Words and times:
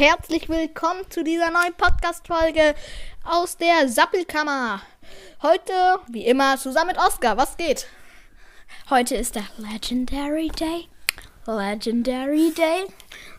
herzlich 0.00 0.48
willkommen 0.48 1.02
zu 1.10 1.22
dieser 1.22 1.50
neuen 1.50 1.74
Podcast-Folge 1.74 2.74
aus 3.22 3.58
der 3.58 3.86
Sappelkammer. 3.86 4.80
Heute, 5.42 5.72
wie 6.08 6.24
immer, 6.24 6.56
zusammen 6.56 6.92
mit 6.92 6.98
Oskar. 6.98 7.36
Was 7.36 7.58
geht? 7.58 7.86
Heute 8.88 9.16
ist 9.16 9.34
der 9.34 9.44
Legendary 9.58 10.48
Day. 10.48 10.88
Legendary 11.44 12.50
Day. 12.56 12.86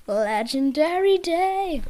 Legendary 0.06 1.20
Day. 1.26 1.82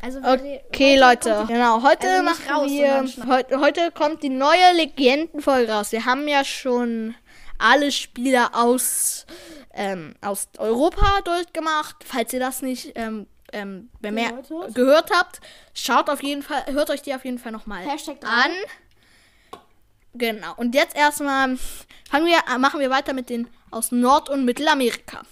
Also 0.00 0.20
okay, 0.20 0.96
Leute. 0.96 1.44
Genau, 1.46 1.82
heute 1.82 2.08
also 2.08 2.22
machen 2.22 2.50
raus, 2.50 2.70
wir. 2.70 3.26
Heute, 3.28 3.60
heute 3.60 3.90
kommt 3.90 4.22
die 4.22 4.30
neue 4.30 4.72
Legendenfolge 4.74 5.70
raus. 5.70 5.92
Wir 5.92 6.06
haben 6.06 6.26
ja 6.28 6.46
schon 6.46 7.14
alle 7.58 7.92
Spieler 7.92 8.52
aus, 8.54 9.26
ähm, 9.74 10.14
aus 10.22 10.48
Europa 10.56 11.20
durchgemacht. 11.26 11.96
Falls 12.06 12.32
ihr 12.32 12.40
das 12.40 12.62
nicht 12.62 12.92
ähm, 12.94 13.26
ähm, 13.54 13.90
gehört, 14.02 14.74
gehört 14.74 15.10
habt, 15.10 15.40
schaut 15.72 16.10
auf 16.10 16.22
jeden 16.22 16.42
Fall, 16.42 16.64
hört 16.66 16.90
euch 16.90 17.02
die 17.02 17.14
auf 17.14 17.24
jeden 17.24 17.38
Fall 17.38 17.52
nochmal 17.52 17.86
an. 17.86 18.50
Genau. 20.14 20.54
Und 20.56 20.74
jetzt 20.74 20.96
erstmal 20.96 21.56
fangen 22.08 22.26
wir, 22.26 22.58
machen 22.58 22.80
wir 22.80 22.90
weiter 22.90 23.12
mit 23.12 23.30
den 23.30 23.48
aus 23.70 23.90
Nord- 23.90 24.28
und 24.30 24.44
Mittelamerika. 24.44 25.22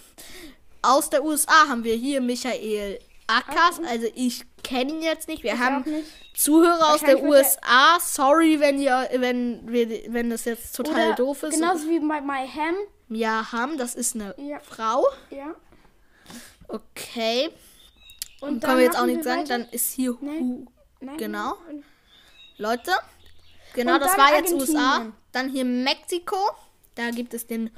Aus 0.81 1.09
der 1.09 1.23
USA 1.23 1.67
haben 1.69 1.83
wir 1.83 1.95
hier 1.95 2.19
Michael 2.19 2.99
Ackers. 3.27 3.79
Also 3.87 4.07
ich 4.15 4.43
kenne 4.63 4.93
ihn 4.93 5.01
jetzt 5.01 5.27
nicht. 5.27 5.43
Wir 5.43 5.53
ich 5.53 5.59
haben 5.59 5.89
nicht. 5.89 6.07
Zuhörer 6.35 6.93
aus 6.93 7.01
der 7.01 7.23
USA. 7.23 7.99
Sorry, 8.01 8.59
wenn 8.59 8.81
ihr, 8.81 9.07
wenn 9.15 9.71
wir, 9.71 10.13
wenn 10.13 10.29
das 10.29 10.45
jetzt 10.45 10.75
total 10.75 11.07
Oder 11.07 11.15
doof 11.15 11.43
ist. 11.43 11.55
Genauso 11.55 11.87
wie 11.87 11.99
bei 11.99 12.19
My 12.19 12.47
Ham. 12.47 12.75
Ja, 13.09 13.51
Ham, 13.51 13.77
das 13.77 13.95
ist 13.95 14.15
eine 14.15 14.35
ja. 14.37 14.59
Frau. 14.59 15.05
Ja. 15.29 15.55
Okay. 16.67 17.49
Und, 18.43 18.61
können 18.61 18.77
wir 18.77 18.85
jetzt 18.85 18.99
auch 18.99 19.05
nicht 19.05 19.23
sagen, 19.23 19.45
dann 19.47 19.65
ist 19.69 19.93
hier 19.93 20.17
Nein. 20.19 20.67
Nein. 20.99 21.17
Genau. 21.17 21.55
Leute. 22.57 22.91
Genau, 23.73 23.97
das 23.97 24.17
war 24.17 24.35
jetzt 24.35 24.53
USA. 24.53 25.13
Dann 25.31 25.49
hier 25.49 25.63
Mexiko. 25.63 26.37
Da 26.95 27.09
gibt 27.11 27.33
es 27.33 27.47
den 27.47 27.71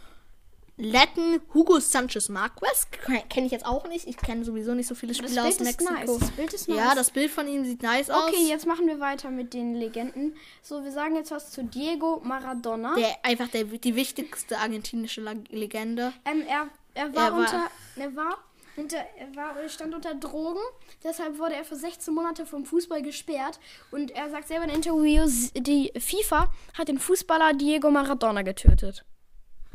Latin 0.77 1.39
Hugo 1.53 1.79
Sanchez 1.79 2.29
Marquez. 2.29 2.87
Kenne 3.29 3.45
ich 3.45 3.51
jetzt 3.51 3.65
auch 3.65 3.87
nicht. 3.87 4.07
Ich 4.07 4.17
kenne 4.17 4.43
sowieso 4.43 4.73
nicht 4.73 4.87
so 4.87 4.95
viele 4.95 5.13
Spieler 5.13 5.45
aus 5.45 5.59
Mexiko. 5.59 5.93
Nice. 5.93 6.19
Das 6.19 6.31
Bild 6.31 6.53
ist 6.53 6.67
nice. 6.67 6.77
Ja, 6.77 6.95
das 6.95 7.11
Bild 7.11 7.31
von 7.31 7.47
ihm 7.47 7.63
sieht 7.63 7.83
nice 7.83 8.09
okay, 8.09 8.17
aus. 8.17 8.29
Okay, 8.29 8.49
jetzt 8.49 8.65
machen 8.65 8.87
wir 8.87 8.99
weiter 8.99 9.29
mit 9.29 9.53
den 9.53 9.75
Legenden. 9.75 10.35
So, 10.63 10.83
wir 10.83 10.91
sagen 10.91 11.15
jetzt 11.15 11.29
was 11.29 11.51
zu 11.51 11.63
Diego 11.63 12.21
Maradona. 12.23 12.95
Der 12.95 13.23
einfach 13.23 13.49
der, 13.49 13.65
die 13.65 13.95
wichtigste 13.95 14.57
argentinische 14.57 15.21
Legende. 15.49 16.11
Ähm, 16.25 16.43
er, 16.47 16.67
er, 16.95 17.15
war 17.15 17.27
er 17.27 17.33
unter. 17.35 17.53
War, 17.53 17.69
er 17.95 18.15
war. 18.15 18.37
Unter, 18.77 18.97
er 18.97 19.35
war, 19.35 19.69
stand 19.69 19.95
unter 19.95 20.15
Drogen, 20.15 20.59
deshalb 21.03 21.39
wurde 21.39 21.55
er 21.55 21.63
für 21.63 21.75
16 21.75 22.13
Monate 22.13 22.45
vom 22.45 22.65
Fußball 22.65 23.01
gesperrt. 23.01 23.59
Und 23.91 24.11
er 24.11 24.29
sagt 24.29 24.47
selber 24.47 24.65
in 24.65 24.71
Interviews, 24.71 25.51
die 25.53 25.93
FIFA 25.97 26.51
hat 26.73 26.89
den 26.89 26.99
Fußballer 26.99 27.53
Diego 27.53 27.89
Maradona 27.89 28.41
getötet. 28.41 29.05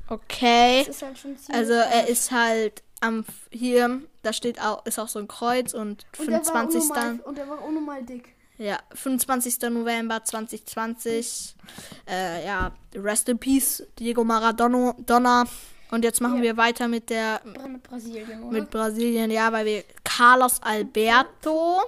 Okay. 0.09 0.85
Halt 0.85 1.51
also 1.53 1.73
er 1.73 2.09
ist 2.09 2.31
halt 2.31 2.83
am 3.01 3.25
hier, 3.51 4.03
da 4.23 4.33
steht 4.33 4.61
auch, 4.61 4.85
ist 4.85 4.99
auch 4.99 5.09
so 5.09 5.19
ein 5.19 5.29
Kreuz 5.29 5.73
und, 5.73 6.05
und 6.19 6.27
25. 6.27 6.89
Mal, 6.89 7.21
und 7.21 7.39
er 7.39 7.49
war 7.49 7.61
auch 7.61 7.71
nochmal 7.71 8.03
dick. 8.03 8.35
Ja, 8.59 8.79
25. 8.93 9.71
November 9.71 10.23
2020. 10.23 11.55
Äh, 12.07 12.45
ja, 12.45 12.73
Rest 12.95 13.31
in 13.31 13.39
Peace, 13.39 13.83
Diego 13.99 14.23
Maradona. 14.23 15.47
Und 15.91 16.05
jetzt 16.05 16.21
machen 16.21 16.37
ja. 16.37 16.43
wir 16.43 16.57
weiter 16.57 16.89
mit 16.89 17.11
der. 17.11 17.41
Mit 17.45 17.83
Brasilien, 17.83 18.43
oder? 18.43 18.53
Mit 18.53 18.71
Brasilien, 18.71 19.31
ja, 19.31 19.53
weil 19.53 19.67
wir. 19.67 19.85
Carlos 20.05 20.63
Alberto. 20.63 21.81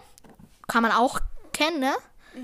Kann 0.66 0.82
man 0.82 0.92
auch 0.92 1.20
kennen, 1.52 1.80
ne? 1.80 1.92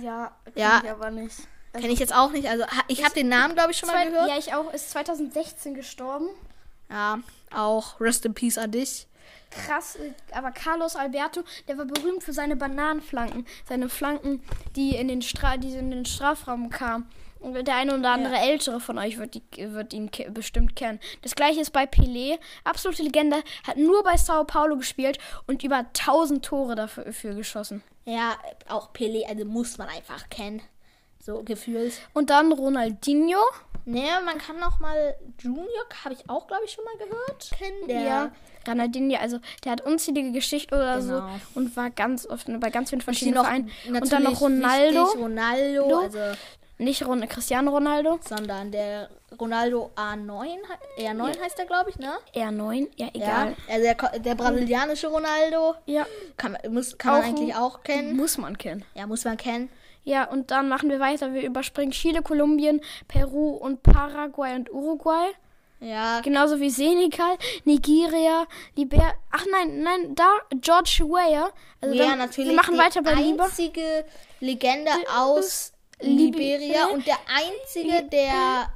Ja, 0.03 0.33
ja. 0.55 0.81
ich 0.85 0.91
aber 0.91 1.11
nicht. 1.11 1.37
Also 1.73 1.83
Kenne 1.83 1.93
ich 1.93 1.99
jetzt 1.99 2.15
auch 2.15 2.31
nicht. 2.31 2.49
Also 2.49 2.65
ich 2.89 3.05
habe 3.05 3.15
den 3.15 3.29
Namen, 3.29 3.55
glaube 3.55 3.73
ich, 3.73 3.79
schon 3.79 3.89
mal 3.89 4.07
gehört. 4.07 4.29
Ja, 4.29 4.39
ich 4.39 4.55
auch. 4.55 4.73
Ist 4.73 4.91
2016 4.91 5.75
gestorben. 5.75 6.29
Ja, 6.91 7.19
auch 7.53 8.01
Rest 8.01 8.25
in 8.25 8.35
Peace 8.35 8.59
an 8.59 8.71
dich. 8.71 9.07
Krass, 9.51 9.97
äh, 9.97 10.13
aber 10.33 10.51
Carlos 10.51 10.95
Alberto, 10.95 11.43
der 11.69 11.79
war 11.79 11.87
berühmt 11.87 12.23
für 12.23 12.33
seine 12.33 12.57
Bananenflanken. 12.57 13.47
Seine 13.67 13.89
Flanken, 13.89 14.43
die 14.77 14.97
in 14.97 15.09
den, 15.09 15.23
Stra 15.23 15.57
die 15.57 15.75
in 15.75 15.91
den 15.91 16.05
Strafraum 16.05 16.71
kamen. 16.71 17.09
Der 17.41 17.77
eine 17.77 17.97
oder 17.97 18.11
andere 18.11 18.35
ja. 18.35 18.47
Ältere 18.47 18.81
von 18.81 18.99
euch 18.99 19.19
wird, 19.19 19.35
die, 19.35 19.43
wird 19.73 19.93
ihn 19.93 20.11
bestimmt 20.31 20.75
kennen. 20.77 20.99
Das 21.23 21.35
gleiche 21.35 21.61
ist 21.61 21.71
bei 21.71 21.85
Pelé. 21.85 22.39
Absolute 22.65 23.03
Legende. 23.03 23.43
Hat 23.67 23.77
nur 23.77 24.03
bei 24.03 24.17
Sao 24.17 24.45
Paulo 24.45 24.77
gespielt 24.77 25.19
und 25.47 25.63
über 25.63 25.79
1000 25.79 26.45
Tore 26.45 26.75
dafür 26.75 27.35
geschossen. 27.35 27.83
Ja, 28.05 28.37
auch 28.69 28.93
Pelé, 28.93 29.29
also 29.29 29.45
muss 29.45 29.79
man 29.79 29.89
einfach 29.89 30.29
kennen. 30.31 30.63
So 31.21 31.43
gefühlt. 31.43 31.93
Und 32.15 32.31
dann 32.31 32.53
Ronaldinho. 32.53 33.39
Nee, 33.85 34.09
man 34.25 34.39
kann 34.39 34.59
noch 34.59 34.81
mal 34.81 35.15
Junior, 35.39 35.67
habe 36.05 36.15
ich 36.15 36.29
auch, 36.29 36.47
glaube 36.47 36.65
ich, 36.65 36.73
schon 36.73 36.85
mal 36.85 36.97
gehört. 36.97 37.51
Kennen 37.57 37.89
der. 37.89 38.01
Ja. 38.01 38.33
Ronaldinho, 38.67 39.19
also 39.19 39.39
der 39.65 39.73
hat 39.73 39.81
unzählige 39.83 40.33
Geschichten 40.33 40.75
oder 40.75 41.01
genau. 41.01 41.29
so 41.55 41.59
und 41.59 41.77
war 41.77 41.91
ganz 41.91 42.27
oft 42.27 42.49
bei 42.61 42.71
ganz 42.71 42.91
vielen 42.91 43.01
verschiedenen 43.01 43.43
Vereinen. 43.43 43.71
Und 43.87 44.13
dann 44.13 44.25
noch 44.25 44.41
Ronaldo. 44.41 45.05
Wichtig, 45.05 45.21
Ronaldo, 45.21 45.99
also 46.01 46.19
nicht 46.79 47.05
Ron 47.05 47.29
Cristiano 47.29 47.71
Ronaldo, 47.71 48.21
sondern 48.27 48.71
der 48.71 49.11
Ronaldo 49.39 49.91
A9, 49.97 50.59
R9 50.99 51.35
ja. 51.37 51.43
heißt 51.43 51.59
der, 51.59 51.67
glaube 51.67 51.91
ich, 51.91 51.99
ne? 51.99 52.13
R9, 52.35 52.89
ja, 52.97 53.09
egal. 53.13 53.57
Ja, 53.69 53.75
also 53.75 53.83
der, 53.85 54.19
der 54.21 54.35
brasilianische 54.35 55.09
Ronaldo. 55.09 55.75
Ja. 55.87 56.07
Kann, 56.37 56.57
muss, 56.71 56.97
kann 56.97 57.15
man 57.15 57.23
eigentlich 57.25 57.55
auch 57.55 57.83
kennen. 57.83 58.17
Muss 58.17 58.39
man 58.39 58.57
kennen. 58.57 58.85
Ja, 58.95 59.07
muss 59.07 59.25
man 59.25 59.37
kennen. 59.37 59.69
Ja, 60.05 60.25
und 60.25 60.51
dann 60.51 60.69
machen 60.69 60.89
wir 60.89 61.01
weiter. 61.01 61.35
Wir 61.35 61.43
überspringen 61.43 61.93
Chile, 61.93 62.23
Kolumbien, 62.23 62.81
Peru 63.09 63.51
und 63.51 63.83
Paraguay 63.83 64.55
und 64.55 64.73
Uruguay. 64.73 65.27
Ja. 65.81 66.21
Genauso 66.21 66.59
wie 66.61 66.71
Senegal, 66.71 67.37
Nigeria, 67.65 68.47
Liberia. 68.75 69.13
Ach 69.31 69.45
nein, 69.51 69.83
nein, 69.83 70.15
da 70.15 70.29
George 70.61 71.03
Weah. 71.05 71.53
Also 71.81 71.95
ja, 71.95 72.17
natürlich. 72.17 72.51
Wir 72.51 72.57
machen 72.57 72.79
weiter 72.79 73.03
bei 73.03 73.15
Liber. 73.15 73.45
einzige 73.45 74.05
Legende 74.41 74.91
aus 75.17 75.73
Liberia 76.01 76.87
und 76.87 77.07
der 77.07 77.19
einzige, 77.27 78.05
der 78.09 78.71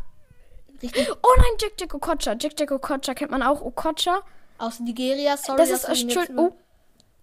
richtig. 0.83 1.09
Oh 1.11 1.35
nein, 1.37 1.53
Jack 1.61 1.73
Jack 1.79 1.95
Okocha. 1.95 2.35
Jack 2.39 2.59
Jack 2.59 2.71
Okocha 2.71 3.15
kennt 3.15 3.31
man 3.31 3.43
auch. 3.43 3.61
Okocha. 3.61 4.23
Aus 4.59 4.81
Nigeria, 4.81 5.37
sorry. 5.37 5.59
Das 5.59 5.71
ist, 5.71 5.85
Entschuldigung. 5.85 6.55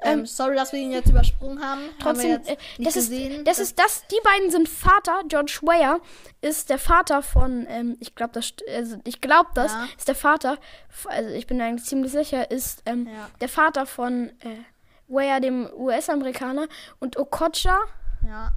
Ähm, 0.02 0.26
sorry, 0.26 0.56
dass 0.56 0.72
wir 0.72 0.80
ihn 0.80 0.92
jetzt 0.92 1.10
übersprungen 1.10 1.62
haben. 1.62 1.82
Trotzdem, 2.02 2.34
haben 2.34 2.46
äh, 2.46 2.58
das, 2.78 2.96
ist, 2.96 3.12
das 3.44 3.60
ist 3.60 3.78
das. 3.78 4.08
Die 4.08 4.20
beiden 4.24 4.50
sind 4.50 4.70
Vater. 4.70 5.24
George 5.28 5.60
Weah 5.64 6.00
ist 6.40 6.70
der 6.70 6.80
Vater 6.80 7.22
von, 7.22 7.68
ähm, 7.70 7.98
ich 8.00 8.16
glaube 8.16 8.32
das, 8.34 8.54
also 8.74 8.96
ich 9.04 9.20
glaube 9.20 9.50
das 9.56 9.74
ja. 9.74 9.88
ist 9.98 10.08
der 10.08 10.16
Vater. 10.16 10.58
Also 11.06 11.30
ich 11.32 11.48
bin 11.48 11.62
eigentlich 11.62 11.84
ziemlich 11.84 12.14
sicher, 12.14 12.50
ist 12.50 12.82
ähm, 12.86 13.08
ja. 13.08 13.30
der 13.42 13.50
Vater 13.50 13.86
von 13.86 14.30
äh, 14.40 14.64
Weah, 15.10 15.42
dem 15.42 15.70
US-Amerikaner 15.74 16.70
und 17.00 17.18
Okocha. 17.18 17.78
Ja. 18.26 18.54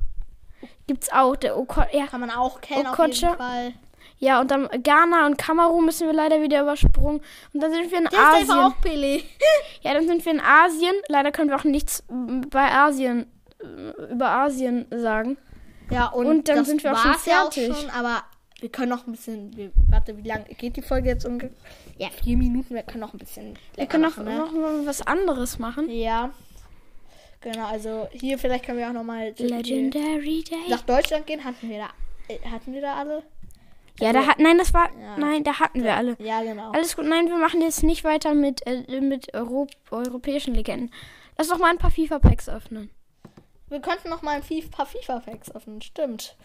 Gibt's 0.86 1.12
auch 1.12 1.36
der 1.36 1.58
Okocha. 1.58 1.88
Ja. 1.92 2.06
Kann 2.06 2.20
man 2.20 2.30
auch 2.30 2.60
kennen 2.60 2.86
Okocha. 2.86 3.04
auf 3.04 3.14
jeden 3.14 3.36
Fall. 3.36 3.72
Ja, 4.18 4.40
und 4.40 4.52
dann 4.52 4.68
Ghana 4.84 5.26
und 5.26 5.36
Kamerun 5.36 5.84
müssen 5.84 6.06
wir 6.06 6.14
leider 6.14 6.40
wieder 6.42 6.62
übersprungen. 6.62 7.20
Und 7.52 7.60
dann 7.60 7.72
sind 7.72 7.90
wir 7.90 7.98
in 7.98 8.04
Der 8.04 8.18
Asien. 8.18 8.42
Ist 8.44 8.50
auch 8.50 8.80
Pele. 8.80 9.16
ja, 9.82 9.94
dann 9.94 10.06
sind 10.06 10.24
wir 10.24 10.32
in 10.32 10.40
Asien. 10.40 10.94
Leider 11.08 11.32
können 11.32 11.50
wir 11.50 11.56
auch 11.56 11.64
nichts 11.64 12.04
bei 12.08 12.70
Asien 12.70 13.26
äh, 13.60 14.12
über 14.12 14.28
Asien 14.28 14.86
sagen. 14.90 15.38
Ja, 15.90 16.06
und, 16.06 16.26
und 16.26 16.48
dann 16.48 16.64
sind 16.64 16.84
wir 16.84 16.92
auch 16.92 16.98
schon 16.98 17.14
fertig. 17.14 17.66
Ja 17.66 17.74
auch 17.74 17.80
schon, 17.80 17.90
aber 17.90 18.22
wir 18.60 18.68
können 18.68 18.90
noch 18.90 19.08
ein 19.08 19.10
bisschen. 19.10 19.56
Wir, 19.56 19.72
warte, 19.90 20.16
wie 20.16 20.28
lange 20.28 20.44
geht 20.44 20.76
die 20.76 20.82
Folge 20.82 21.08
jetzt 21.08 21.26
ungefähr? 21.26 21.56
Ja, 21.98 22.08
vier 22.10 22.36
Minuten. 22.36 22.76
Wir 22.76 22.84
können 22.84 23.00
noch 23.00 23.12
ein 23.12 23.18
bisschen. 23.18 23.58
Wir 23.74 23.86
können 23.86 24.04
noch, 24.04 24.16
ne? 24.18 24.38
noch 24.38 24.52
mal 24.52 24.86
was 24.86 25.04
anderes 25.04 25.58
machen. 25.58 25.90
Ja. 25.90 26.30
Genau, 27.42 27.66
also 27.66 28.08
hier 28.12 28.38
vielleicht 28.38 28.64
können 28.64 28.78
wir 28.78 28.88
auch 28.88 28.92
noch 28.92 29.02
mal 29.02 29.34
Legendary 29.36 30.44
Day. 30.44 30.68
nach 30.68 30.82
Deutschland 30.82 31.26
gehen. 31.26 31.44
Hatten 31.44 31.68
wir 31.68 31.78
da, 31.78 31.88
äh, 32.28 32.38
hatten 32.48 32.72
wir 32.72 32.80
da 32.80 32.94
alle? 32.94 33.22
Ja, 33.98 34.08
also, 34.08 34.20
da 34.20 34.26
hat, 34.26 34.38
nein, 34.38 34.58
das 34.58 34.72
war, 34.72 34.90
ja. 34.98 35.16
nein, 35.18 35.44
da 35.44 35.58
hatten 35.58 35.82
wir 35.82 35.94
alle. 35.94 36.16
Ja, 36.18 36.42
genau. 36.42 36.70
Alles 36.70 36.96
gut, 36.96 37.04
nein, 37.06 37.28
wir 37.28 37.36
machen 37.36 37.60
jetzt 37.60 37.82
nicht 37.82 38.04
weiter 38.04 38.34
mit, 38.34 38.66
äh, 38.66 39.00
mit 39.00 39.34
Euro 39.34 39.66
europäischen 39.90 40.54
Legenden. 40.54 40.92
Lass 41.36 41.48
doch 41.48 41.58
mal 41.58 41.70
ein 41.70 41.78
paar 41.78 41.90
FIFA-Packs 41.90 42.48
öffnen. 42.48 42.90
Wir 43.68 43.80
könnten 43.80 44.08
noch 44.10 44.22
mal 44.22 44.36
ein 44.36 44.42
paar 44.70 44.86
FIFA-Packs 44.86 45.54
öffnen, 45.54 45.82
stimmt. 45.82 46.36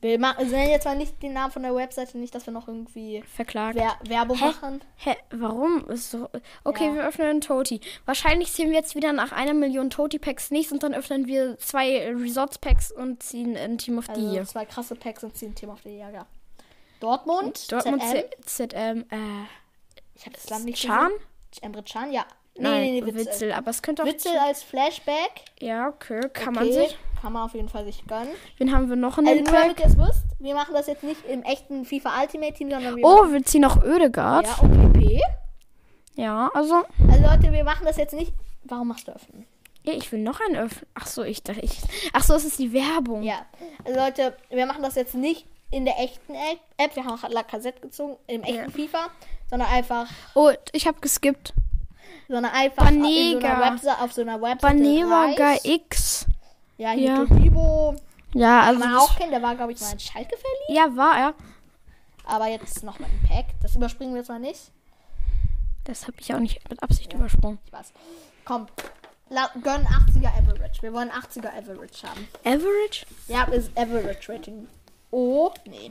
Wir 0.00 0.18
nennen 0.18 0.70
jetzt 0.70 0.86
mal 0.86 0.96
nicht 0.96 1.22
den 1.22 1.34
Namen 1.34 1.52
von 1.52 1.62
der 1.62 1.74
Webseite, 1.74 2.16
nicht, 2.16 2.34
dass 2.34 2.46
wir 2.46 2.52
noch 2.52 2.68
irgendwie 2.68 3.22
verklagen. 3.34 3.78
Wer 3.78 3.98
Werbung 4.08 4.38
Hä? 4.38 4.44
machen. 4.46 4.80
Hä? 4.96 5.16
Warum? 5.30 5.86
Ist 5.88 6.10
so 6.10 6.28
okay, 6.64 6.86
ja. 6.86 6.94
wir 6.94 7.06
öffnen 7.06 7.28
einen 7.28 7.40
Toti. 7.42 7.80
Wahrscheinlich 8.06 8.50
ziehen 8.52 8.70
wir 8.70 8.76
jetzt 8.76 8.94
wieder 8.94 9.12
nach 9.12 9.32
einer 9.32 9.52
Million 9.52 9.90
Toti-Packs 9.90 10.50
nichts 10.50 10.72
und 10.72 10.82
dann 10.82 10.94
öffnen 10.94 11.26
wir 11.26 11.58
zwei 11.58 12.14
Resorts-Packs 12.14 12.92
und 12.92 13.22
ziehen 13.22 13.56
ein 13.56 13.76
Team 13.76 13.98
of 13.98 14.06
the 14.06 14.12
also 14.12 14.32
Year. 14.32 14.44
Zwei 14.46 14.64
krasse 14.64 14.94
Packs 14.94 15.22
und 15.22 15.36
ziehen 15.36 15.54
Team 15.54 15.68
of 15.68 15.80
the 15.82 15.90
Year, 15.90 16.10
ja. 16.10 16.26
Dortmund, 17.00 17.70
Dortmund, 17.72 18.02
ZM, 18.02 18.68
ZM 18.70 19.00
äh, 19.10 19.44
ich 20.14 20.26
habe 20.26 20.34
das 20.34 20.50
Land 20.50 20.64
nicht 20.66 20.78
Chan? 20.78 21.10
Emre 21.62 21.82
Can, 21.82 22.12
ja. 22.12 22.26
Nein, 22.58 22.82
nee, 22.82 23.00
nee, 23.00 23.06
Witzel. 23.06 23.26
Witzel. 23.26 23.52
Aber 23.52 23.70
es 23.70 23.80
könnte 23.82 24.02
auch. 24.02 24.06
Witzel 24.06 24.36
als 24.36 24.62
Flashback. 24.62 25.44
Ja, 25.60 25.88
okay, 25.88 26.20
kann 26.32 26.56
okay. 26.56 26.64
man 26.66 26.72
sich. 26.72 26.98
Kann 27.20 27.32
man 27.34 27.42
auf 27.44 27.54
jeden 27.54 27.68
Fall 27.68 27.84
sich 27.84 28.04
gönnen. 28.06 28.30
Wen 28.56 28.72
haben 28.72 28.88
wir 28.88 28.96
noch 28.96 29.18
in 29.18 29.26
Also 29.28 29.38
dem 29.42 29.44
nur 29.44 29.60
damit 29.60 29.78
ihr 29.78 29.86
es 29.86 29.96
wisst, 29.98 30.24
wir 30.38 30.54
machen 30.54 30.72
das 30.72 30.86
jetzt 30.86 31.02
nicht 31.02 31.22
im 31.26 31.42
echten 31.42 31.84
FIFA 31.84 32.22
Ultimate 32.22 32.54
Team, 32.54 32.70
sondern 32.70 32.96
wir 32.96 33.04
Oh, 33.04 33.30
wir 33.30 33.42
ziehen 33.44 33.60
noch 33.60 33.82
Ödegard. 33.84 34.46
ja, 34.46 34.56
und 34.62 34.92
PP. 34.94 35.20
Ja, 36.16 36.50
also. 36.54 36.82
Also 37.08 37.22
Leute, 37.22 37.52
wir 37.52 37.62
machen 37.64 37.84
das 37.84 37.96
jetzt 37.98 38.14
nicht. 38.14 38.32
Warum 38.64 38.88
machst 38.88 39.06
du 39.08 39.12
öffnen? 39.12 39.46
Ja, 39.84 39.92
ich 39.94 40.10
will 40.12 40.20
noch 40.20 40.40
einen 40.40 40.56
öffnen. 40.56 40.86
Ach 40.94 41.06
so, 41.06 41.22
ich 41.22 41.42
dachte, 41.42 41.60
ich. 41.60 41.78
Ach 42.12 42.22
so, 42.22 42.34
es 42.34 42.44
ist 42.44 42.58
die 42.58 42.72
Werbung. 42.72 43.22
Ja. 43.22 43.44
Also 43.84 43.98
Leute, 44.00 44.36
wir 44.50 44.66
machen 44.66 44.82
das 44.82 44.94
jetzt 44.94 45.14
nicht 45.14 45.46
in 45.70 45.84
der 45.84 45.98
echten 45.98 46.34
App. 46.34 46.96
Wir 46.96 47.04
haben 47.04 47.22
auch 47.22 47.28
La 47.28 47.42
Cassette 47.42 47.80
gezogen, 47.80 48.16
im 48.26 48.42
echten 48.42 48.56
Ja. 48.56 48.68
FIFA, 48.70 49.08
sondern 49.48 49.68
einfach, 49.68 50.06
Oh, 50.34 50.50
ich 50.72 50.86
habe 50.86 51.00
geskippt. 51.00 51.52
Sondern 52.28 52.52
einfach 52.52 52.88
in 52.90 52.96
so 52.96 53.00
Banega. 53.02 53.48
einer 53.52 53.72
Webseite, 53.72 54.00
auf 54.02 54.12
so 54.12 54.20
einer 54.22 54.40
Webseite. 54.40 54.74
Banevaga 54.76 55.48
Reis. 55.50 55.64
X. 55.64 56.26
Ja, 56.78 56.90
hier 56.90 57.08
Ja. 57.08 57.24
Todibo. 57.26 57.94
Ja, 58.34 58.60
also. 58.62 58.78
man 58.78 58.94
auch 58.96 59.16
kennen, 59.16 59.32
der 59.32 59.42
war, 59.42 59.54
glaube 59.56 59.72
ich, 59.72 59.80
mal 59.80 59.92
in 59.92 59.98
Schalke 60.00 60.36
verliebt. 60.36 60.68
ja, 60.70 60.96
war 60.96 61.18
er. 61.18 61.34
Aber 62.24 62.46
jetzt 62.48 62.82
noch 62.84 62.98
mal 63.00 63.06
ein 63.06 63.28
Pack. 63.28 63.46
Das 63.62 63.74
überspringen 63.74 64.12
wir 64.14 64.20
jetzt 64.20 64.28
mal 64.28 64.38
nicht. 64.38 64.70
Das 65.84 66.06
habe 66.06 66.16
ich 66.20 66.32
auch 66.32 66.38
nicht 66.38 66.68
mit 66.70 66.82
Absicht 66.82 67.12
übersprungen. 67.12 67.58
Ich 67.66 67.72
weiß. 67.72 67.92
Komm, 68.44 68.66
gönn 69.62 69.84
80er 69.86 70.28
Average. 70.38 70.82
Wir 70.82 70.92
wollen 70.92 71.10
80er 71.10 71.48
Average 71.48 72.06
haben. 72.06 72.28
Average? 72.44 73.06
Ja, 73.28 73.44
ist 73.44 73.76
Average 73.76 74.32
Rating. 74.32 74.68
Oh, 75.10 75.50
nee. 75.66 75.90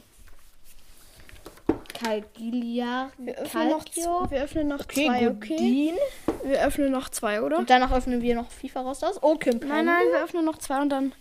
Calgilia. 1.93 3.11
Wir 3.17 3.37
öffnen 3.37 3.69
noch, 3.69 3.85
wir 4.31 4.43
öffnen 4.43 4.67
noch 4.67 4.79
Okay, 4.81 5.05
zwei, 5.07 5.29
okay? 5.29 5.93
Wir 6.43 6.65
öffnen 6.65 6.91
noch 6.91 7.09
zwei, 7.09 7.41
oder? 7.41 7.57
Und 7.57 7.69
danach 7.69 7.91
öffnen 7.91 8.21
wir 8.21 8.35
noch 8.35 8.49
FIFA 8.51 8.81
Rosters. 8.81 9.21
Oh, 9.21 9.35
Kim 9.35 9.59
Nein, 9.59 9.85
nein, 9.85 10.07
wir 10.11 10.23
öffnen 10.23 10.45
noch 10.45 10.57
zwei 10.57 10.81
und 10.81 10.89
dann, 10.89 11.13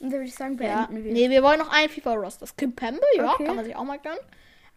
dann 0.00 0.10
würde 0.12 0.24
ich 0.24 0.34
sagen, 0.34 0.58
Ja. 0.62 0.86
beenden 0.86 1.04
wir. 1.04 1.12
Nee, 1.12 1.30
wir 1.30 1.42
wollen 1.42 1.58
noch 1.58 1.70
einen 1.70 1.88
FIFA 1.88 2.14
Rosters. 2.14 2.54
Kim 2.56 2.74
Pembe, 2.74 3.00
ja, 3.16 3.32
Okay. 3.32 3.44
kann 3.46 3.56
man 3.56 3.64
sich 3.64 3.74
auch 3.76 3.84
mal 3.84 3.98
gönnen. 3.98 4.18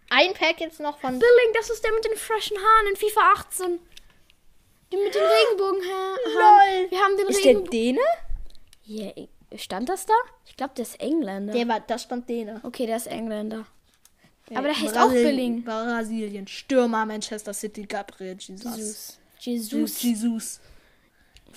Ein 0.09 0.33
Pack 0.33 0.59
jetzt 0.59 0.79
noch 0.79 0.97
von. 0.99 1.11
Billing, 1.19 1.53
das 1.53 1.69
ist 1.69 1.83
der 1.83 1.91
mit 1.93 2.03
den 2.05 2.15
freshen 2.15 2.57
Haaren 2.57 2.87
in 2.91 2.95
FIFA 2.95 3.21
18. 3.35 3.79
Die 4.91 4.97
mit 4.97 5.13
den 5.13 5.21
Regenbogenhaaren. 5.21 6.17
Lol. 6.33 6.89
Wir 6.91 6.99
haben 6.99 7.15
den 7.17 7.27
Ist 7.27 7.43
der 7.43 7.49
Regenbogen. 7.51 7.71
Däne? 7.71 8.01
Ja, 8.85 9.11
stand 9.55 9.87
das 9.87 10.07
da? 10.07 10.13
Ich 10.47 10.57
glaube, 10.57 10.73
der 10.75 10.81
ist 10.83 10.99
Engländer. 10.99 11.53
Der 11.53 11.67
war, 11.67 11.79
das 11.79 12.03
stand 12.03 12.27
Däne. 12.27 12.59
okay, 12.63 12.87
der 12.87 12.95
ist 12.97 13.05
Engländer. 13.05 13.65
Aber 14.57 14.67
der 14.67 14.79
heißt 14.79 14.97
auch 14.97 15.11
Billing. 15.11 15.63
Brasilien. 15.63 16.47
Stürmer 16.47 17.05
Manchester 17.05 17.53
City, 17.53 17.83
Gabriel 17.83 18.35
Jesus. 18.39 18.75
Jesus. 18.75 19.19
Jesus. 19.39 20.01
Jesus. 20.01 20.59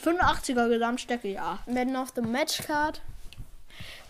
85er 0.02 0.68
Gesamtstärke, 0.68 1.28
ja. 1.28 1.58
Man 1.66 1.96
of 1.96 2.12
the 2.14 2.20
Match 2.22 2.58
Card. 2.66 3.00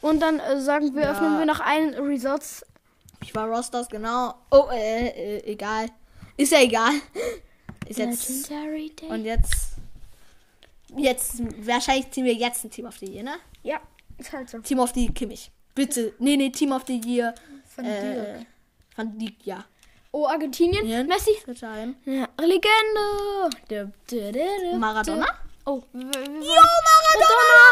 Und 0.01 0.21
dann 0.21 0.41
äh, 0.41 0.61
sagen 0.61 0.95
wir, 0.95 1.03
Ja. 1.03 1.13
öffnen 1.13 1.39
wir 1.39 1.47
noch 1.47 1.61
einen 1.61 1.95
Results. 1.95 2.65
FIFA 3.25 3.45
Rosters, 3.45 3.89
genau. 3.89 4.35
Oh, 4.51 4.67
äh, 4.73 5.09
äh, 5.39 5.53
egal. 5.53 5.87
Ist 6.37 6.51
ja 6.53 6.61
egal. 6.61 6.93
Ist 7.89 7.99
jetzt. 7.99 8.51
Und 9.09 9.25
jetzt. 9.25 9.77
Jetzt. 10.97 11.35
Wahrscheinlich 11.67 12.11
ziehen 12.11 12.25
wir 12.25 12.35
jetzt 12.35 12.65
ein 12.65 12.71
Team 12.71 12.87
of 12.87 12.99
the 12.99 13.07
Year, 13.07 13.23
ne? 13.23 13.35
ja, 13.63 13.81
ist 14.19 14.33
halt 14.33 14.51
so. 14.51 14.59
Team 14.59 14.79
of 14.81 14.93
the 14.95 15.05
Year 15.05 15.13
Kimmich. 15.13 15.51
Bitte. 15.75 16.13
Nee, 16.19 16.37
nee, 16.37 16.51
Team 16.51 16.73
of 16.73 16.83
the 16.87 17.01
Year. 17.05 17.35
Von 17.75 17.85
Äh, 17.85 18.45
Van 18.97 19.19
Dijk, 19.19 19.35
ja. 19.45 19.65
Oh, 20.11 20.29
Argentinien. 20.29 20.87
Ja. 20.87 21.03
Messi. 21.05 21.35
Time. 21.59 21.95
Ja, 22.05 22.29
Legende. 22.37 23.51
Maradona? 24.79 25.27
Oh, 25.65 25.81
Jo, 25.93 26.01
Maradona! 26.01 27.63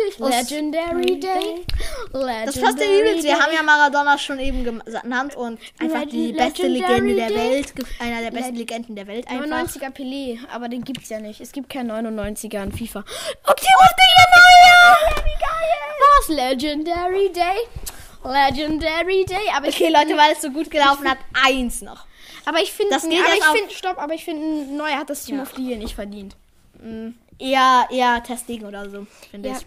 97. 0.00 0.18
Legendary 0.18 1.18
Day. 1.20 1.64
Legendary 2.12 2.46
Das 2.46 2.60
passt 2.60 2.78
ja 2.78 2.86
übelst. 2.86 3.24
Wir 3.24 3.38
haben 3.38 3.52
ja 3.52 3.62
Maradona 3.62 4.16
schon 4.18 4.38
eben 4.38 4.64
genannt 4.64 5.34
und 5.36 5.58
einfach 5.78 6.04
die 6.06 6.30
Legend- 6.32 6.36
beste 6.38 6.66
Legendary 6.68 7.00
Legende 7.00 7.16
der 7.16 7.28
Day. 7.28 7.50
Welt. 7.50 7.74
Einer 7.98 8.20
der 8.22 8.30
besten 8.30 8.54
Legenden 8.54 8.96
der 8.96 9.06
Welt 9.08 9.26
einfach. 9.28 9.46
99er 9.46 9.90
Pelé, 9.92 10.38
aber 10.52 10.68
den 10.68 10.84
gibt's 10.84 11.08
ja 11.08 11.18
nicht. 11.18 11.40
Es 11.40 11.50
gibt 11.52 11.68
keinen 11.68 11.90
99er 11.90 12.62
in 12.62 12.72
FIFA. 12.72 13.00
Okay, 13.00 13.66
was 13.78 13.90
der 13.96 14.10
Wie 15.24 15.36
geil! 15.38 15.98
Was? 16.00 16.28
Legendary 16.28 17.32
Day? 17.32 17.66
Legendary 18.24 19.24
Day, 19.24 19.50
aber 19.56 19.68
Okay, 19.68 19.88
Leute, 19.88 20.16
weil 20.16 20.32
es 20.32 20.42
so 20.42 20.50
gut 20.50 20.70
gelaufen 20.70 21.08
hat, 21.08 21.18
eins 21.32 21.82
noch. 21.82 22.06
aber 22.44 22.60
ich 22.62 22.72
finde, 22.72 22.96
aber 22.96 23.06
ich 23.06 23.58
finde, 23.58 23.74
stopp, 23.74 23.98
aber 23.98 24.14
ich 24.14 24.24
finde, 24.24 24.72
Neuer 24.74 24.98
hat 24.98 25.10
das 25.10 25.24
Team 25.24 25.36
Ja. 25.36 25.42
of 25.42 25.54
the 25.56 25.62
Year 25.66 25.78
nicht 25.78 25.94
verdient. 25.94 26.36
Eher, 27.38 27.86
eher 27.90 28.22
Testing 28.22 28.64
oder 28.64 28.88
so, 28.90 29.06
finde 29.30 29.50
Ja. 29.50 29.56
ich. 29.58 29.66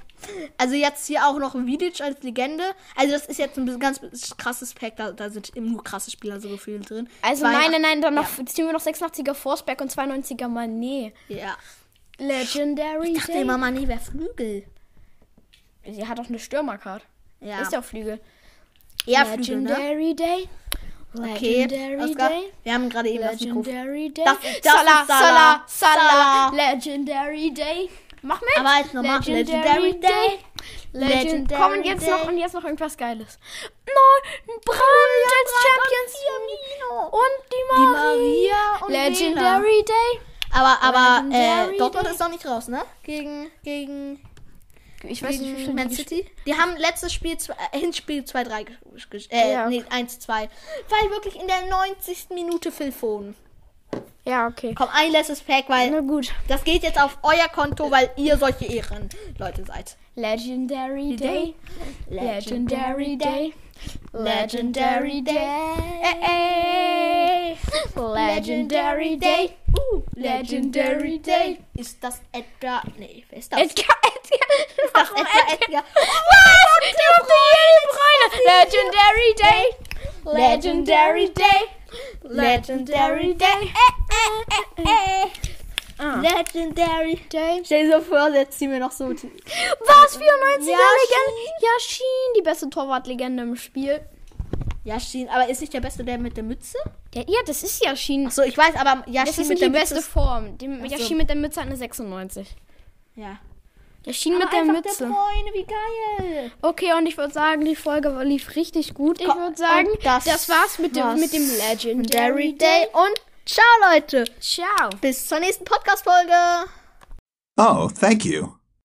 Also 0.58 0.76
jetzt 0.76 1.06
hier 1.08 1.28
auch 1.28 1.38
noch 1.38 1.54
Vidic 1.54 2.00
als 2.00 2.24
Legende. 2.24 2.64
Also 2.96 3.12
das 3.12 3.26
ist 3.26 3.40
jetzt 3.40 3.58
ein 3.58 3.78
ganz 3.80 4.00
krasses 4.38 4.74
Pack, 4.74 4.96
da, 4.96 5.12
da 5.12 5.30
sind 5.30 5.56
eben 5.58 5.72
nur 5.72 5.84
krasse 5.84 6.12
Spieler 6.12 6.40
so 6.40 6.48
gefühlt 6.50 6.90
drin. 6.90 7.10
Also 7.22 7.44
nein, 7.44 7.72
nein, 7.72 7.82
nein, 7.82 8.02
dann 8.02 8.14
noch 8.14 8.28
ziehen 8.46 8.66
wir 8.66 8.72
noch 8.74 8.82
86er 8.82 9.34
Forsberg 9.34 9.82
und 9.82 9.92
92er 9.92 10.48
Mané. 10.48 11.12
Ja. 11.28 11.58
Legendary 12.20 13.10
Ich 13.12 13.18
dachte 13.18 13.34
Day. 13.34 13.42
immer, 13.42 13.56
Mané 13.58 13.88
wäre 13.88 14.00
Flügel. 14.00 14.64
Sie 15.86 16.08
hat 16.08 16.20
auch 16.20 16.30
eine 16.30 16.40
Stürmercard. 16.40 17.04
Ja. 17.42 17.60
Ist 17.62 17.74
ja 17.74 17.80
auch 17.80 17.84
Flügel. 17.84 18.22
Eher 19.06 19.26
Flügel, 19.26 19.62
ne? 19.62 19.70
Legendary 19.70 20.16
Day. 20.16 20.50
Okay, 21.16 21.66
Legendary 21.66 22.10
Oscar, 22.12 22.30
Day. 22.30 22.54
wir 22.64 22.74
haben 22.74 22.90
gerade 22.90 23.10
eben 23.10 23.24
das 23.24 23.40
Mikrofon. 23.40 23.64
Legendary 23.64 24.10
Day. 24.10 24.24
Das- 24.26 24.38
das 24.42 24.74
Salah, 24.74 25.06
Salah. 25.06 25.64
Salah, 25.68 26.10
Salah. 26.10 26.52
Legendary 26.56 27.52
Day. 27.54 27.90
Mach 28.24 28.40
mit. 28.42 28.50
Aber 28.58 28.78
jetzt 28.80 28.94
nochmal 28.94 29.20
Legendary 29.20 30.00
Day. 30.00 30.40
Legend. 30.94 31.24
Legendary 31.52 31.62
Komm, 31.62 31.74
und 31.74 31.84
jetzt 31.84 32.02
Day. 32.08 32.10
noch 32.12 32.28
und 32.28 32.38
jetzt 32.38 32.54
noch 32.54 32.64
irgendwas 32.64 32.96
Geiles. 32.98 33.38
Nein, 33.86 34.58
Brand 34.66 34.80
als 34.80 35.52
Champions. 35.64 37.12
Und 37.12 37.22
die 37.52 37.56
Die 37.56 37.80
Maria. 37.80 37.92
Maria 37.92 38.86
und 38.86 38.92
Legendary 38.92 39.84
Day. 39.86 40.20
Aber, 40.52 40.82
aber 40.82 41.18
äh, 41.20 41.32
Legendary 41.32 41.78
Dortmund 41.78 42.06
Day. 42.06 42.12
ist 42.14 42.20
noch 42.20 42.30
nicht 42.30 42.46
raus, 42.46 42.68
ne? 42.70 42.82
Gegen, 43.04 43.52
gegen, 43.64 44.24
Ich 45.04 45.22
weiß 45.22 45.40
nicht, 45.40 45.58
wie 45.58 45.66
viel 45.66 45.74
Man 45.74 45.90
die 45.90 45.96
City. 45.96 46.26
Die 46.46 46.54
haben 46.56 46.76
letztes 46.78 47.14
Spiel, 47.14 47.38
zwei- 47.38 47.56
äh, 47.72 47.80
Hinspiel 47.80 48.24
2-3 48.24 48.66
gesch- 49.12 49.30
äh, 49.32 49.52
Ja. 49.52 49.68
nee, 49.70 49.84
1-2. 49.90 50.50
Weil 50.90 51.10
wirklich 51.12 51.40
in 51.40 51.48
der 51.48 51.66
90. 51.70 52.34
Minute 52.34 52.72
Phil 52.72 52.92
Foden. 52.92 53.36
Ja, 54.26 54.48
okay. 54.48 54.74
Komm, 54.76 54.88
ein 54.94 55.12
letztes 55.12 55.42
Pack, 55.42 55.66
weil 55.68 55.92
Na 55.92 56.00
gut. 56.00 56.32
das 56.48 56.64
geht 56.64 56.82
jetzt 56.84 57.00
auf 57.02 57.18
euer 57.24 57.48
Konto, 57.54 57.92
weil 57.92 58.10
ihr 58.16 58.38
solche 58.38 58.66
Ehren 58.66 59.10
Leute 59.38 59.66
seid. 59.66 59.98
Legendary 60.16 61.16
Day. 61.18 61.54
Legendary 62.10 63.18
Day. 63.18 63.54
Legendary 64.14 64.16
Legendary 65.22 65.22
Day. 65.24 65.48
Legendary 67.96 69.18
Day. 69.18 69.56
Legendary 70.16 71.20
Day. 71.20 71.60
Ist 71.76 72.04
das 72.04 72.22
Edgar? 72.32 72.84
Nee, 72.98 73.24
wer 73.30 73.40
ist 73.40 73.52
das? 73.52 73.60
Edgar, 73.62 73.96
Edgar. 74.04 74.48
das 74.94 75.10
Edgar, 75.12 75.54
Edgar. 75.54 75.84
Legendary 78.46 79.36
Day. 79.38 79.66
Legendary 80.26 81.30
Day. 81.34 81.68
Legendary 82.24 83.34
Day. 83.36 83.74
Ah. 86.00 86.16
Legendary 86.22 87.16
Day. 87.32 87.62
Stell 87.64 87.88
dir 87.88 88.00
so 88.00 88.02
vor, 88.02 88.30
jetzt 88.30 88.58
ziehen 88.58 88.72
wir 88.72 88.80
noch 88.80 88.92
so. 88.92 89.14
die- 89.14 89.32
Was? 89.80 90.18
94er 90.18 90.72
Ja, 90.72 90.78
Legende? 90.78 91.52
Yashin, 91.62 92.34
die 92.38 92.42
beste 92.42 92.70
Torwartlegende 92.70 93.44
im 93.44 93.56
Spiel. 93.56 94.02
Yashin, 94.84 95.30
aber 95.30 95.48
ist 95.50 95.62
nicht 95.62 95.74
der 95.74 95.80
Beste 95.82 96.04
der 96.04 96.18
mit 96.18 96.36
der 96.36 96.44
Mütze? 96.44 96.78
Ja, 97.14 97.22
ja 97.22 97.40
das 97.46 97.64
ist 97.64 97.84
Yashin. 97.84 98.28
Achso, 98.28 98.42
ich 98.42 98.58
weiß, 98.58 98.76
aber 98.76 99.04
Yashin 99.08 99.26
Das 99.26 99.38
ist 99.38 99.38
mit 99.40 99.50
nicht 99.50 99.62
der 99.62 99.70
die 99.70 99.80
beste 99.80 99.96
Mütze. 99.96 100.10
Form. 100.10 100.58
Die, 100.58 100.68
so. 100.68 100.86
Yashin 100.86 101.18
mit 101.18 101.30
der 101.30 101.36
Mütze 101.38 101.62
hat 101.62 101.68
eine 101.68 101.78
96. 101.78 102.56
Ja. 103.16 103.40
Yashin 104.06 104.36
Aber 104.36 104.44
mit 104.44 104.54
der 104.54 104.64
Mütze. 104.66 104.98
Der 105.00 105.06
Bräune, 105.06 105.54
wie 105.54 105.66
geil. 105.66 106.52
Okay, 106.62 106.94
und 106.98 107.06
ich 107.06 107.18
würde 107.18 107.34
sagen, 107.34 107.64
die 107.64 107.76
Folge 107.76 108.10
lief 108.24 108.56
richtig 108.56 108.94
gut. 108.94 109.22
Ich 109.22 109.28
Komm, 109.28 109.40
würde 109.40 109.58
sagen, 109.58 109.88
das 110.04 110.26
das, 110.26 110.50
war's 110.50 110.80
mit 110.80 110.96
dem, 110.96 111.18
mit 111.20 111.32
dem 111.32 111.50
Legendary. 111.70 112.54
Day 112.58 112.88
und 112.92 113.22
ciao, 113.46 113.66
Leute. 113.90 114.26
Ciao. 114.42 114.90
Bis 115.00 115.26
zur 115.26 115.40
nächsten 115.40 115.64
Podcast-Folge. 115.64 116.34
Oh, 117.58 117.88
thank 117.88 118.26
you. 118.26 118.63